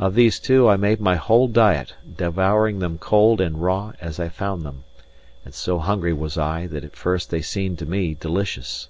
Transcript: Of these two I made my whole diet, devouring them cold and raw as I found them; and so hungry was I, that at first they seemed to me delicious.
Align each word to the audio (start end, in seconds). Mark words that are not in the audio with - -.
Of 0.00 0.16
these 0.16 0.40
two 0.40 0.68
I 0.68 0.74
made 0.76 1.00
my 1.00 1.14
whole 1.14 1.46
diet, 1.46 1.94
devouring 2.16 2.80
them 2.80 2.98
cold 2.98 3.40
and 3.40 3.62
raw 3.62 3.92
as 4.00 4.18
I 4.18 4.28
found 4.28 4.64
them; 4.66 4.82
and 5.44 5.54
so 5.54 5.78
hungry 5.78 6.12
was 6.12 6.36
I, 6.36 6.66
that 6.66 6.82
at 6.82 6.96
first 6.96 7.30
they 7.30 7.42
seemed 7.42 7.78
to 7.78 7.86
me 7.86 8.14
delicious. 8.14 8.88